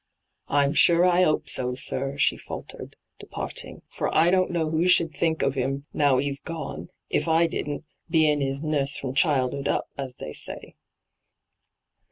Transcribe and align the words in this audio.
'I'm 0.47 0.73
sure 0.73 1.05
I 1.05 1.23
'ope 1.23 1.47
so, 1.47 1.75
sir,' 1.75 2.17
she 2.17 2.35
faltered, 2.35 2.95
de 3.19 3.27
parting;' 3.27 3.83
for 3.95 4.11
I 4.17 4.31
don't 4.31 4.49
know 4.49 4.67
who 4.71 4.87
should 4.87 5.13
think 5.15 5.43
of 5.43 5.55
'im, 5.55 5.85
now 5.93 6.19
'e's 6.19 6.39
gone, 6.39 6.89
if 7.11 7.27
I 7.27 7.45
didn't, 7.45 7.85
bein' 8.09 8.41
'is 8.41 8.63
nurse 8.63 8.97
from 8.97 9.13
childhood 9.13 9.67
up, 9.67 9.89
as 9.99 10.15
they 10.15 10.33
say.' 10.33 10.75